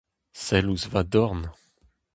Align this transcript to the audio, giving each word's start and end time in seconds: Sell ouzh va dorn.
Sell 0.43 0.67
ouzh 0.71 0.87
va 0.93 1.01
dorn. 1.13 1.41